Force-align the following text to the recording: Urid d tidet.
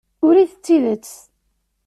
Urid 0.25 0.51
d 0.55 0.59
tidet. 0.63 1.11